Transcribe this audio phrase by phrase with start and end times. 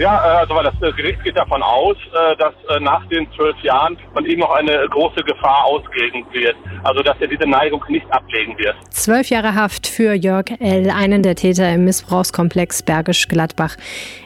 [0.00, 3.56] Ja, äh, also weil das äh, Gericht geht davon aus, äh, dass nach den zwölf
[3.62, 6.56] Jahren von ihm noch eine große Gefahr ausgehen wird.
[6.84, 8.74] Also dass er diese Neigung nicht ablegen wird.
[8.88, 13.76] Zwölf Jahre Haft für Jörg L., einen der Täter im Missbrauchskomplex Bergisch Gladbach.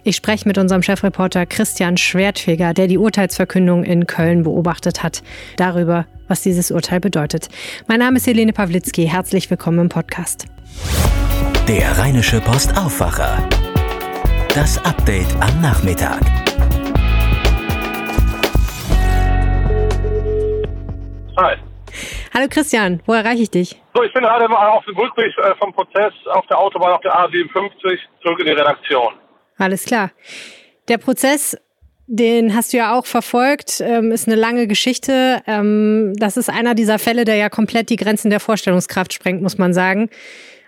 [0.05, 5.25] Ich spreche mit unserem Chefreporter Christian Schwertfeger, der die Urteilsverkündung in Köln beobachtet hat,
[5.57, 7.49] darüber, was dieses Urteil bedeutet.
[7.89, 9.07] Mein Name ist Helene Pawlitzki.
[9.07, 10.47] Herzlich willkommen im Podcast.
[11.67, 13.39] Der Rheinische Post Aufwacher.
[14.55, 16.21] Das Update am Nachmittag.
[21.37, 21.57] Hi.
[22.33, 23.83] Hallo Christian, wo erreiche ich dich?
[23.95, 27.13] So, ich bin gerade auf dem Rückweg äh, vom Prozess auf der Autobahn auf der
[27.13, 29.15] A57 zurück in die Redaktion.
[29.59, 30.13] Alles klar.
[30.87, 31.57] Der Prozess,
[32.07, 35.43] den hast du ja auch verfolgt, ähm, ist eine lange Geschichte.
[35.49, 39.59] Ähm, das ist einer dieser Fälle, der ja komplett die Grenzen der Vorstellungskraft sprengt, muss
[39.59, 40.11] man sagen.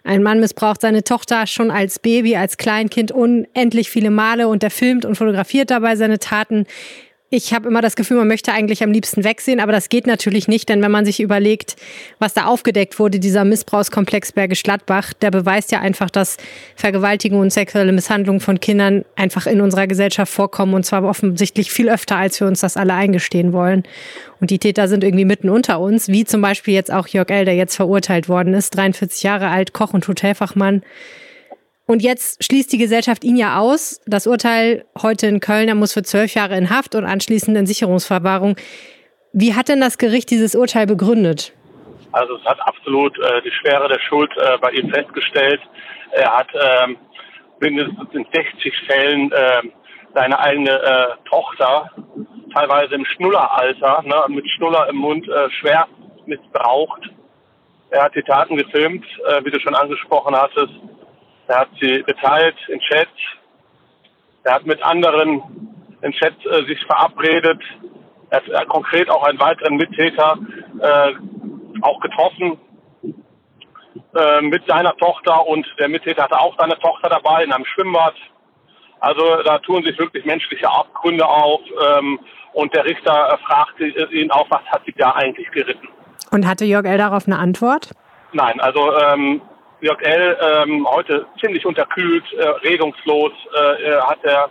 [0.07, 4.71] Ein Mann missbraucht seine Tochter schon als Baby, als Kleinkind unendlich viele Male und er
[4.71, 6.67] filmt und fotografiert dabei seine Taten.
[7.37, 10.49] Ich habe immer das Gefühl, man möchte eigentlich am liebsten wegsehen, aber das geht natürlich
[10.49, 11.77] nicht, denn wenn man sich überlegt,
[12.19, 16.39] was da aufgedeckt wurde, dieser Missbrauchskomplex Bergisch Gladbach, der beweist ja einfach, dass
[16.77, 21.91] Vergewaltigung und sexuelle Misshandlung von Kindern einfach in unserer Gesellschaft vorkommen und zwar offensichtlich viel
[21.91, 23.83] öfter, als wir uns das alle eingestehen wollen.
[24.41, 27.45] Und die Täter sind irgendwie mitten unter uns, wie zum Beispiel jetzt auch Jörg L.,
[27.45, 30.81] der jetzt verurteilt worden ist, 43 Jahre alt, Koch und Hotelfachmann.
[31.87, 34.01] Und jetzt schließt die Gesellschaft ihn ja aus.
[34.07, 37.67] Das Urteil heute in Köln, er muss für zwölf Jahre in Haft und anschließend in
[37.67, 38.57] Sicherungsverwahrung.
[39.33, 41.53] Wie hat denn das Gericht dieses Urteil begründet?
[42.11, 45.61] Also es hat absolut äh, die Schwere der Schuld äh, bei ihm festgestellt.
[46.13, 46.97] Er hat ähm,
[47.61, 49.63] mindestens in 60 Fällen äh,
[50.15, 51.91] seine eigene äh, Tochter,
[52.53, 55.87] teilweise im Schnulleralter, ne, mit Schnuller im Mund, äh, schwer
[56.25, 57.11] missbraucht.
[57.91, 60.73] Er hat die Taten gefilmt, äh, wie du schon angesprochen hattest.
[61.49, 63.11] Er hat sie geteilt in Chats.
[64.45, 65.43] Er hat mit anderen
[66.03, 67.63] in Chats äh, sich verabredet.
[68.31, 70.39] Er hat äh, konkret auch einen weiteren Mittäter
[70.81, 71.13] äh,
[71.83, 72.59] auch getroffen
[74.15, 78.15] äh, mit seiner Tochter und der Mittäter hatte auch seine Tochter dabei in einem Schwimmbad.
[79.01, 82.19] Also da tun sich wirklich menschliche Abgründe auf ähm,
[82.55, 85.89] und der Richter äh, fragte ihn auch, was hat sie da eigentlich geritten?
[86.31, 86.99] Und hatte Jörg L.
[86.99, 87.91] darauf eine Antwort?
[88.33, 89.43] Nein, also ähm,
[89.81, 90.39] Jörg L.
[90.41, 94.49] Ähm, heute ziemlich unterkühlt, äh, regungslos äh, hat er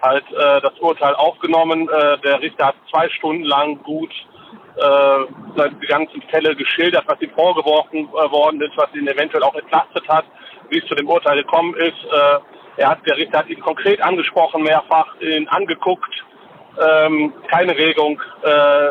[0.00, 1.88] halt äh, das Urteil aufgenommen.
[1.88, 4.10] Äh, der Richter hat zwei Stunden lang gut
[4.76, 9.54] äh, die ganzen Fälle geschildert, was ihm vorgeworfen äh, worden ist, was ihn eventuell auch
[9.54, 10.24] entlastet hat,
[10.70, 12.04] wie es zu dem Urteil gekommen ist.
[12.10, 12.38] Äh,
[12.78, 16.24] er hat, der Richter hat ihn konkret angesprochen, mehrfach ihn angeguckt,
[16.80, 18.88] ähm, keine Regung, äh,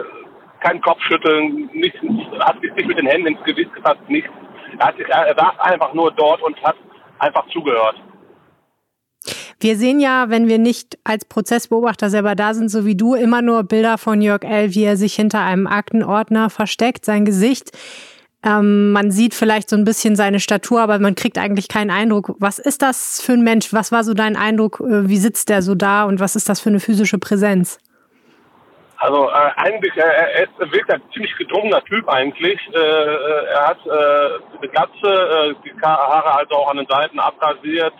[0.59, 1.99] kein Kopfschütteln, nichts,
[2.39, 4.29] hat sich nicht mit den Händen ins Gewicht gefasst, nichts.
[4.79, 6.75] Er, saß einfach nur dort und hat
[7.19, 7.95] einfach zugehört.
[9.59, 13.43] Wir sehen ja, wenn wir nicht als Prozessbeobachter selber da sind, so wie du, immer
[13.43, 17.71] nur Bilder von Jörg L., wie er sich hinter einem Aktenordner versteckt, sein Gesicht.
[18.43, 22.35] Ähm, man sieht vielleicht so ein bisschen seine Statur, aber man kriegt eigentlich keinen Eindruck.
[22.39, 23.71] Was ist das für ein Mensch?
[23.71, 24.79] Was war so dein Eindruck?
[24.79, 27.77] Äh, wie sitzt der so da und was ist das für eine physische Präsenz?
[29.01, 32.59] Also äh, eigentlich, äh, er ist wirklich ein ziemlich gedrungener Typ eigentlich.
[32.71, 37.19] Äh, äh, er hat äh, eine Glatze, äh, die Haare also auch an den Seiten
[37.19, 37.95] abrasiert.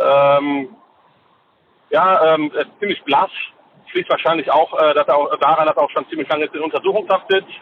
[0.00, 0.68] Ähm,
[1.90, 3.30] ja, ähm, er ist ziemlich blass.
[3.90, 6.60] Schließt wahrscheinlich auch, äh, dass er auch daran, dass er auch schon ziemlich lange in
[6.60, 7.60] Untersuchungshaft sitzt.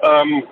[0.00, 0.48] Ähm,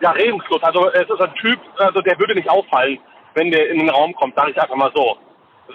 [0.00, 0.64] ja, regungslos.
[0.64, 2.98] Also es ist ein Typ, also der würde nicht auffallen,
[3.34, 5.16] wenn der in den Raum kommt, sage ich einfach mal so.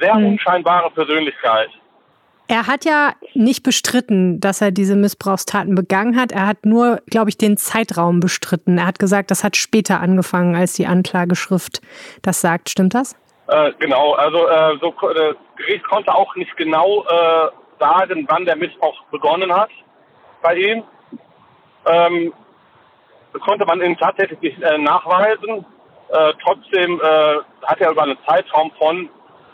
[0.01, 0.33] Sehr hm.
[0.33, 1.69] unscheinbare Persönlichkeit.
[2.50, 6.31] Er hat ja nicht bestritten, dass er diese Missbrauchstaten begangen hat.
[6.31, 8.78] Er hat nur, glaube ich, den Zeitraum bestritten.
[8.78, 11.81] Er hat gesagt, das hat später angefangen, als die Anklageschrift
[12.22, 12.69] das sagt.
[12.69, 13.16] Stimmt das?
[13.47, 17.50] Äh, genau, also äh, so, das Gericht konnte auch nicht genau äh,
[17.80, 19.69] sagen, wann der Missbrauch begonnen hat
[20.41, 20.84] bei ihm.
[21.85, 22.34] Ähm,
[23.34, 25.66] das konnte man ihm tatsächlich nicht äh, nachweisen.
[26.09, 29.09] Äh, trotzdem äh, hat er über einen Zeitraum von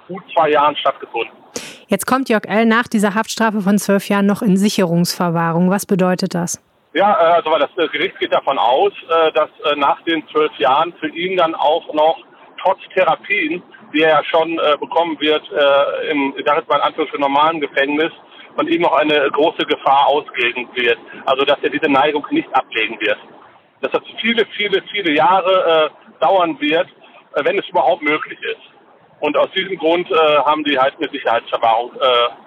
[0.08, 1.43] gut zwei Jahren stattgefunden.
[1.88, 2.66] Jetzt kommt Jörg L.
[2.66, 5.70] nach dieser Haftstrafe von zwölf Jahren noch in Sicherungsverwahrung.
[5.70, 6.62] Was bedeutet das?
[6.94, 10.94] Ja, äh, also das äh, Gericht geht davon aus, äh, dass nach den zwölf Jahren
[11.00, 12.18] für ihn dann auch noch
[12.62, 13.62] trotz Therapien,
[13.94, 15.44] die er ja schon bekommen wird
[16.10, 18.12] im, ich sage jetzt mal in Anführungsstrichen normalen Gefängnis,
[18.56, 20.98] von ihm noch eine große Gefahr ausgehen wird.
[21.26, 23.18] Also dass er diese Neigung nicht ablegen wird.
[23.82, 25.92] Dass das viele, viele, viele Jahre
[26.22, 26.88] dauern wird,
[27.36, 28.73] wenn es überhaupt möglich ist.
[29.24, 31.98] Und aus diesem Grund äh, haben die halt eine Sicherheitsverwahrung äh,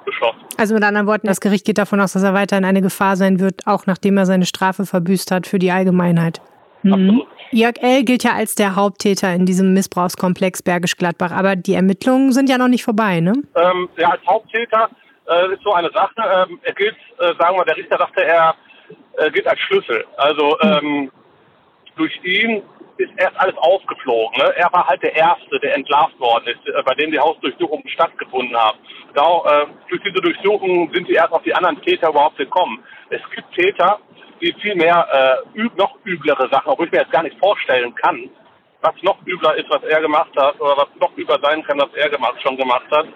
[0.05, 0.40] beschlossen.
[0.58, 3.40] Also mit anderen Worten, das Gericht geht davon aus, dass er weiterhin eine Gefahr sein
[3.40, 6.43] wird, auch nachdem er seine Strafe verbüßt hat für die Allgemeinheit.
[6.82, 7.23] Mhm.
[7.50, 8.05] Jörg L.
[8.05, 12.58] gilt ja als der Haupttäter in diesem Missbrauchskomplex Bergisch Gladbach, aber die Ermittlungen sind ja
[12.58, 13.32] noch nicht vorbei, ne?
[13.55, 14.90] Ähm, ja, als Haupttäter
[15.31, 16.12] äh, ist so eine Sache.
[16.19, 18.55] Ähm, er gilt, äh, sagen wir, der Richter sagte, er
[19.17, 20.05] äh, gilt als Schlüssel.
[20.19, 20.69] Also mhm.
[20.69, 21.12] ähm,
[21.96, 22.61] durch ihn
[22.98, 24.38] ist erst alles aufgeflogen.
[24.38, 24.54] Ne?
[24.56, 28.56] Er war halt der Erste, der entlarvt worden ist, äh, bei dem die Hausdurchsuchungen stattgefunden
[28.56, 28.78] haben.
[29.14, 32.82] Da, äh, durch diese Durchsuchungen sind sie erst auf die anderen Täter überhaupt gekommen.
[33.10, 33.98] Es gibt Täter,
[34.40, 37.94] die viel mehr äh, üb noch üblere Sachen, obwohl ich mir jetzt gar nicht vorstellen
[37.94, 38.31] kann,
[38.81, 41.92] was noch übler ist, was er gemacht hat, oder was noch übler sein kann, was
[41.94, 43.06] er gemacht, schon gemacht hat,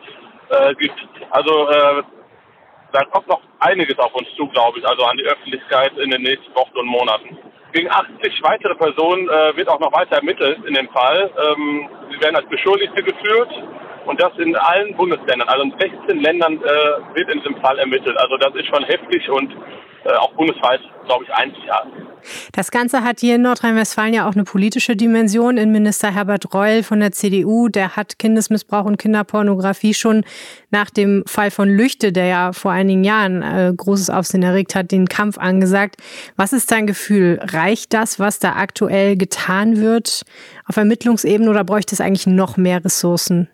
[0.50, 0.98] äh, gibt.
[1.30, 2.02] Also äh,
[2.92, 6.22] da kommt noch einiges auf uns zu, glaube ich, also an die Öffentlichkeit in den
[6.22, 7.38] nächsten Wochen und Monaten.
[7.72, 11.30] Gegen 80 weitere Personen äh, wird auch noch weiter ermittelt in dem Fall.
[11.38, 13.50] Ähm, sie werden als Beschuldigte geführt
[14.06, 15.48] und das in allen Bundesländern.
[15.48, 18.16] Also in 16 Ländern äh, wird in diesem Fall ermittelt.
[18.18, 19.52] Also das ist schon heftig und
[20.04, 21.92] äh, auch bundesweit, glaube ich, einzigartig.
[22.52, 25.56] Das Ganze hat hier in Nordrhein-Westfalen ja auch eine politische Dimension.
[25.56, 30.24] Innenminister Herbert Reul von der CDU, der hat Kindesmissbrauch und Kinderpornografie schon
[30.70, 34.90] nach dem Fall von Lüchte, der ja vor einigen Jahren äh, großes Aufsehen erregt hat,
[34.90, 35.96] den Kampf angesagt.
[36.36, 37.38] Was ist dein Gefühl?
[37.42, 40.22] Reicht das, was da aktuell getan wird
[40.66, 43.48] auf Ermittlungsebene oder bräuchte es eigentlich noch mehr Ressourcen?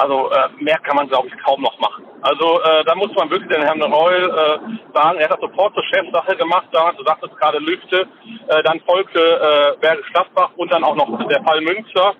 [0.00, 2.06] Also äh, mehr kann man, glaube ich, kaum noch machen.
[2.22, 5.84] Also äh, da muss man wirklich den Herrn Reul äh, sagen, er hat sofort zur
[5.84, 8.06] Chefsache gemacht, damals, du sagtest gerade Lüfte,
[8.48, 12.14] äh, dann folgte äh, Bergisch Gladbach und dann auch noch der Fall Münster.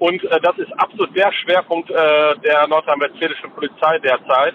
[0.00, 4.54] Und äh, das ist absolut der Schwerpunkt äh, der nordrhein-westfälischen Polizei derzeit.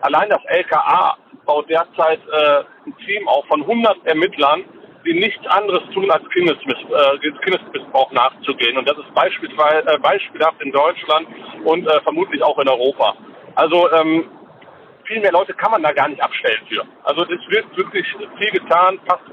[0.00, 1.16] Allein das LKA
[1.46, 4.64] baut derzeit äh, ein Team auf von 100 Ermittlern,
[5.08, 8.76] die nichts anderes tun, als äh, Kindesmissbrauch nachzugehen.
[8.76, 11.26] Und das ist beispielsweise äh, beispielhaft in Deutschland
[11.64, 13.16] und äh, vermutlich auch in Europa.
[13.54, 14.28] Also ähm,
[15.04, 16.84] viel mehr Leute kann man da gar nicht abstellen für.
[17.04, 18.06] Also es wird wirklich
[18.38, 19.00] viel getan.
[19.06, 19.24] Fast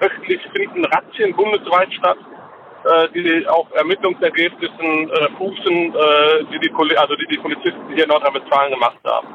[0.00, 2.16] wöchentlich finden Razzien bundesweit statt
[3.14, 8.72] die auf Ermittlungsergebnissen äh, fußen, äh, die die, also die die Polizisten hier in Nordrhein-Westfalen
[8.72, 9.28] gemacht haben.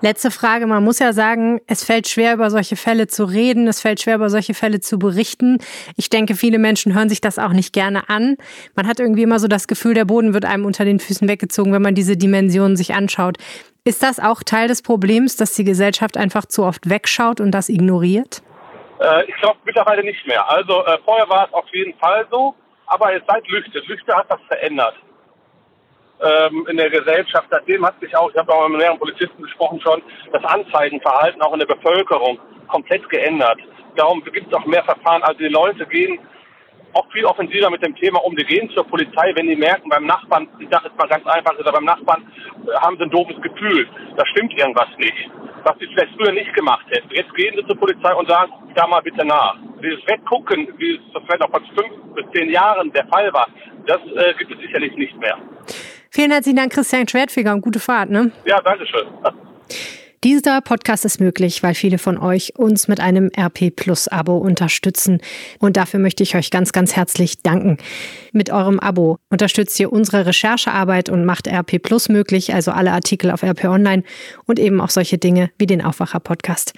[0.00, 0.66] Letzte Frage.
[0.66, 3.66] Man muss ja sagen, es fällt schwer, über solche Fälle zu reden.
[3.66, 5.58] Es fällt schwer, über solche Fälle zu berichten.
[5.96, 8.36] Ich denke, viele Menschen hören sich das auch nicht gerne an.
[8.74, 11.72] Man hat irgendwie immer so das Gefühl, der Boden wird einem unter den Füßen weggezogen,
[11.72, 13.38] wenn man diese Dimensionen sich anschaut.
[13.84, 17.68] Ist das auch Teil des Problems, dass die Gesellschaft einfach zu oft wegschaut und das
[17.68, 18.42] ignoriert?
[19.00, 20.48] Äh, ich glaube mittlerweile nicht mehr.
[20.50, 22.54] Also äh, vorher war es auf jeden Fall so.
[22.86, 24.94] Aber jetzt seit Lüchte, Lüchte hat das verändert
[26.20, 27.48] ähm, in der Gesellschaft.
[27.50, 30.02] Seitdem hat sich auch, ich habe auch mit mehreren Polizisten gesprochen schon,
[30.32, 32.38] das Anzeigenverhalten auch in der Bevölkerung
[32.68, 33.58] komplett geändert.
[33.96, 35.22] Darum gibt es auch mehr Verfahren.
[35.22, 36.18] Also die Leute gehen
[36.96, 38.34] auch viel offensiver mit dem Thema um.
[38.36, 41.58] Die gehen zur Polizei, wenn die merken, beim Nachbarn, ich sage jetzt mal ganz einfach,
[41.58, 42.26] oder beim Nachbarn
[42.66, 43.86] äh, haben sie ein doofes Gefühl.
[44.16, 45.30] Da stimmt irgendwas nicht.
[45.64, 47.08] Was sie vielleicht früher nicht gemacht hätten.
[47.12, 49.56] Jetzt gehen sie zur Polizei und sagen, da mal bitte nach.
[49.82, 53.48] Dieses Weggucken, wie es vielleicht auch vor fünf bis zehn Jahren der Fall war,
[53.86, 55.36] das äh, gibt es sicherlich nicht mehr.
[56.10, 58.10] Vielen herzlichen Dank, Christian Schwertfeger und gute Fahrt.
[58.10, 58.32] Ne?
[58.44, 59.06] Ja, danke schön.
[60.26, 65.20] Dieser Podcast ist möglich, weil viele von euch uns mit einem RP Plus Abo unterstützen.
[65.60, 67.76] Und dafür möchte ich euch ganz, ganz herzlich danken.
[68.32, 73.30] Mit eurem Abo unterstützt ihr unsere Recherchearbeit und macht RP Plus möglich, also alle Artikel
[73.30, 74.02] auf RP Online
[74.46, 76.72] und eben auch solche Dinge wie den Aufwacher Podcast.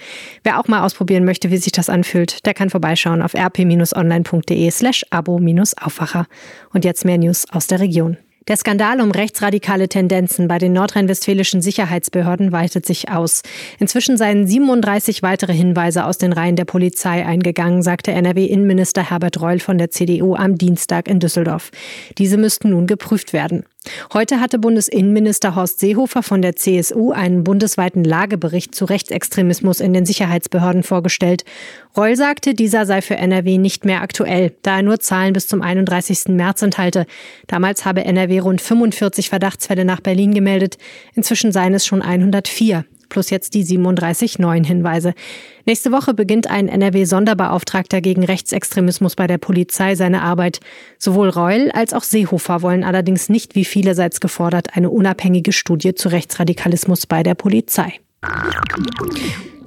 [0.45, 5.07] Wer auch mal ausprobieren möchte, wie sich das anfühlt, der kann vorbeischauen auf rp-online.de slash
[5.09, 6.27] abo-aufwacher.
[6.75, 8.19] Und jetzt mehr News aus der Region.
[8.49, 13.43] Der Skandal um rechtsradikale Tendenzen bei den nordrhein-westfälischen Sicherheitsbehörden weitet sich aus.
[13.79, 19.61] Inzwischen seien 37 weitere Hinweise aus den Reihen der Polizei eingegangen, sagte NRW-Innenminister Herbert Reul
[19.61, 21.71] von der CDU am Dienstag in Düsseldorf.
[22.17, 23.65] Diese müssten nun geprüft werden.
[24.13, 30.07] Heute hatte Bundesinnenminister Horst Seehofer von der CSU einen bundesweiten Lagebericht zu Rechtsextremismus in den
[30.07, 31.45] Sicherheitsbehörden vorgestellt.
[31.97, 35.63] Reul sagte, dieser sei für NRW nicht mehr aktuell, da er nur Zahlen bis zum
[35.63, 36.29] 31.
[36.29, 37.07] März enthalte.
[37.47, 40.79] Damals habe NRW rund 45 Verdachtsfälle nach Berlin gemeldet.
[41.15, 45.15] Inzwischen seien es schon 104 plus jetzt die 37 neuen Hinweise.
[45.67, 50.61] Nächste Woche beginnt ein NRW-Sonderbeauftragter gegen Rechtsextremismus bei der Polizei seine Arbeit.
[50.99, 56.09] Sowohl Reul als auch Seehofer wollen allerdings nicht, wie vielerseits gefordert, eine unabhängige Studie zu
[56.09, 57.95] Rechtsradikalismus bei der Polizei.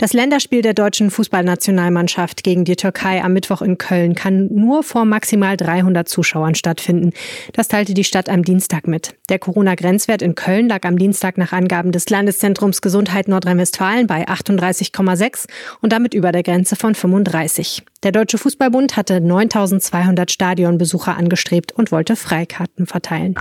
[0.02, 5.06] Das Länderspiel der deutschen Fußballnationalmannschaft gegen die Türkei am Mittwoch in Köln kann nur vor
[5.06, 7.12] maximal 300 Zuschauern stattfinden.
[7.54, 9.14] Das teilte die Stadt am Dienstag mit.
[9.30, 15.46] Der Corona-Grenzwert in Köln lag am Dienstag nach Angaben des Landeszentrums Gesundheit Nordrhein-Westfalen bei 38,6
[15.82, 17.84] und damit über der Grenze von 35.
[18.02, 23.36] Der Deutsche Fußballbund hatte 9200 Stadionbesucher angestrebt und wollte Freikarten verteilen.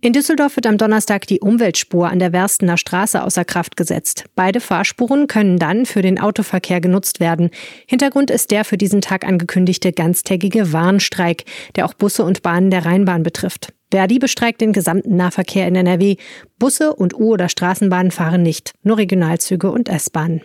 [0.00, 4.26] In Düsseldorf wird am Donnerstag die Umweltspur an der Werstener Straße außer Kraft gesetzt.
[4.36, 7.50] Beide Fahrspuren können dann für den Autoverkehr genutzt werden.
[7.86, 12.86] Hintergrund ist der für diesen Tag angekündigte ganztägige Warnstreik, der auch Busse und Bahnen der
[12.86, 13.72] Rheinbahn betrifft.
[13.90, 16.16] Verdi bestreikt den gesamten Nahverkehr in NRW.
[16.60, 20.42] Busse und U- oder Straßenbahnen fahren nicht, nur Regionalzüge und S-Bahnen.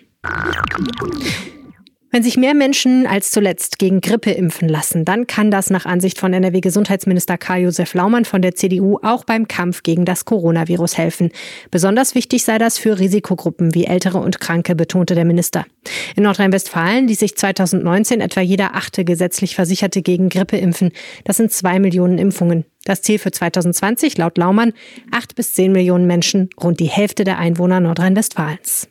[2.14, 6.20] Wenn sich mehr Menschen als zuletzt gegen Grippe impfen lassen, dann kann das nach Ansicht
[6.20, 11.32] von NRW-Gesundheitsminister Karl-Josef Laumann von der CDU auch beim Kampf gegen das Coronavirus helfen.
[11.72, 15.66] Besonders wichtig sei das für Risikogruppen wie Ältere und Kranke, betonte der Minister.
[16.16, 20.92] In Nordrhein-Westfalen ließ sich 2019 etwa jeder achte gesetzlich Versicherte gegen Grippe impfen.
[21.24, 22.64] Das sind zwei Millionen Impfungen.
[22.86, 24.74] Das Ziel für 2020 laut Laumann
[25.10, 28.88] acht bis zehn Millionen Menschen, rund die Hälfte der Einwohner Nordrhein-Westfalens.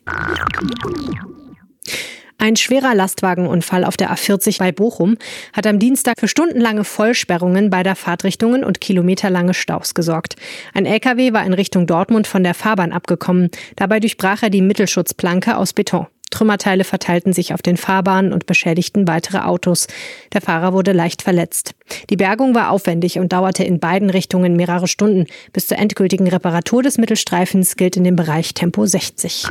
[2.37, 5.17] Ein schwerer Lastwagenunfall auf der A40 bei Bochum
[5.53, 10.35] hat am Dienstag für stundenlange Vollsperrungen beider Fahrtrichtungen und kilometerlange Staus gesorgt.
[10.73, 13.49] Ein LKW war in Richtung Dortmund von der Fahrbahn abgekommen.
[13.75, 16.07] Dabei durchbrach er die Mittelschutzplanke aus Beton.
[16.33, 19.87] Trümmerteile verteilten sich auf den Fahrbahnen und beschädigten weitere Autos.
[20.33, 21.75] Der Fahrer wurde leicht verletzt.
[22.09, 25.27] Die Bergung war aufwendig und dauerte in beiden Richtungen mehrere Stunden.
[25.53, 29.45] Bis zur endgültigen Reparatur des Mittelstreifens gilt in dem Bereich Tempo 60.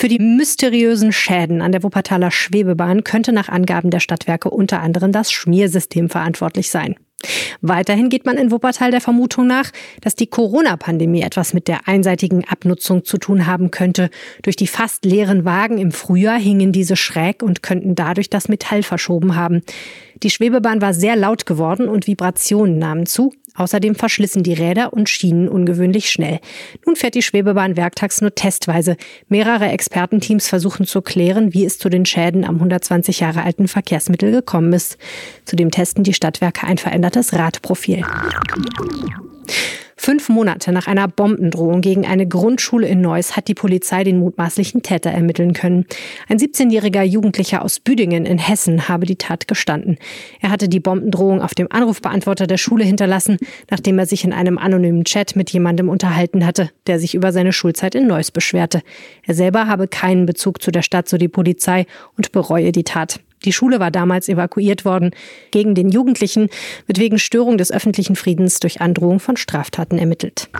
[0.00, 5.12] Für die mysteriösen Schäden an der Wuppertaler Schwebebahn könnte nach Angaben der Stadtwerke unter anderem
[5.12, 6.96] das Schmiersystem verantwortlich sein.
[7.60, 12.48] Weiterhin geht man in Wuppertal der Vermutung nach, dass die Corona-Pandemie etwas mit der einseitigen
[12.48, 14.08] Abnutzung zu tun haben könnte.
[14.40, 18.82] Durch die fast leeren Wagen im Frühjahr hingen diese schräg und könnten dadurch das Metall
[18.82, 19.60] verschoben haben.
[20.22, 23.34] Die Schwebebahn war sehr laut geworden und Vibrationen nahmen zu.
[23.54, 26.40] Außerdem verschlissen die Räder und Schienen ungewöhnlich schnell.
[26.86, 28.96] Nun fährt die Schwebebahn werktags nur testweise.
[29.28, 34.30] Mehrere Expertenteams versuchen zu klären, wie es zu den Schäden am 120 Jahre alten Verkehrsmittel
[34.30, 34.98] gekommen ist.
[35.44, 38.04] Zudem testen die Stadtwerke ein verändertes Radprofil.
[40.02, 44.82] Fünf Monate nach einer Bombendrohung gegen eine Grundschule in Neuss hat die Polizei den mutmaßlichen
[44.82, 45.84] Täter ermitteln können.
[46.26, 49.98] Ein 17-jähriger Jugendlicher aus Büdingen in Hessen habe die Tat gestanden.
[50.40, 53.36] Er hatte die Bombendrohung auf dem Anrufbeantworter der Schule hinterlassen,
[53.68, 57.52] nachdem er sich in einem anonymen Chat mit jemandem unterhalten hatte, der sich über seine
[57.52, 58.80] Schulzeit in Neuss beschwerte.
[59.26, 61.84] Er selber habe keinen Bezug zu der Stadt, so die Polizei,
[62.16, 63.20] und bereue die Tat.
[63.44, 65.10] Die Schule war damals evakuiert worden.
[65.50, 66.48] Gegen den Jugendlichen
[66.86, 70.50] wird wegen Störung des öffentlichen Friedens durch Androhung von Straftaten ermittelt.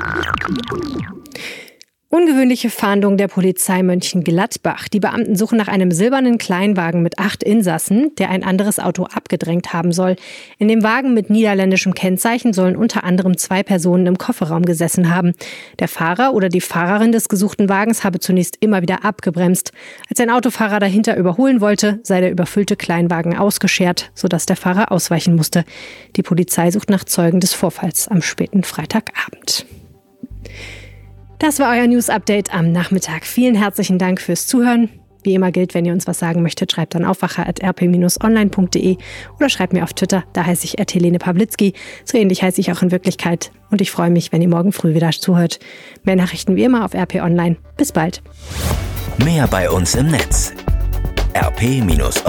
[2.12, 4.88] Ungewöhnliche Fahndung der Polizei Mönchengladbach.
[4.88, 9.72] Die Beamten suchen nach einem silbernen Kleinwagen mit acht Insassen, der ein anderes Auto abgedrängt
[9.72, 10.16] haben soll.
[10.58, 15.34] In dem Wagen mit niederländischem Kennzeichen sollen unter anderem zwei Personen im Kofferraum gesessen haben.
[15.78, 19.70] Der Fahrer oder die Fahrerin des gesuchten Wagens habe zunächst immer wieder abgebremst.
[20.08, 25.36] Als ein Autofahrer dahinter überholen wollte, sei der überfüllte Kleinwagen ausgeschert, sodass der Fahrer ausweichen
[25.36, 25.64] musste.
[26.16, 29.64] Die Polizei sucht nach Zeugen des Vorfalls am späten Freitagabend.
[31.40, 33.24] Das war euer News Update am Nachmittag.
[33.24, 34.90] Vielen herzlichen Dank fürs Zuhören.
[35.22, 38.98] Wie immer gilt, wenn ihr uns was sagen möchtet, schreibt an aufwacher.rp-online.de
[39.38, 41.72] oder schreibt mir auf Twitter, da heiße ich Helene Pawlitzki.
[42.04, 43.52] So ähnlich heiße ich auch in Wirklichkeit.
[43.70, 45.60] Und ich freue mich, wenn ihr morgen früh wieder zuhört.
[46.04, 47.56] Mehr Nachrichten wie immer auf RP Online.
[47.78, 48.22] Bis bald.
[49.24, 50.52] Mehr bei uns im Netz
[51.34, 52.20] rp-online.de